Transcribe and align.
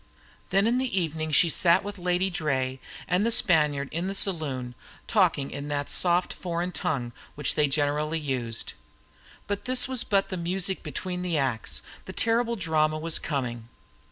Then 0.49 0.65
in 0.65 0.79
the 0.79 0.99
evening 0.99 1.31
she 1.31 1.47
sat 1.47 1.83
with 1.83 1.99
Lady 1.99 2.31
Draye 2.31 2.79
and 3.07 3.23
the 3.23 3.31
Spaniard 3.31 3.87
in 3.91 4.07
the 4.07 4.15
saloon 4.15 4.73
talking 5.05 5.51
in 5.51 5.67
that 5.67 5.91
soft 5.91 6.33
foreign 6.33 6.71
tongue 6.71 7.11
which 7.35 7.53
they 7.53 7.67
generally 7.67 8.17
used. 8.17 8.73
But 9.45 9.65
this 9.65 9.87
was 9.87 10.03
but 10.03 10.29
the 10.29 10.37
music 10.37 10.81
between 10.81 11.21
the 11.21 11.37
acts; 11.37 11.83
the 12.05 12.13
terrible 12.13 12.55
drama 12.55 12.97
was 12.97 13.19
coming. 13.19 13.69